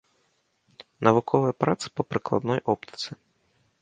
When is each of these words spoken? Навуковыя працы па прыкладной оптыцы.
Навуковыя 1.07 1.53
працы 1.65 1.85
па 1.99 2.03
прыкладной 2.15 2.59
оптыцы. 2.77 3.09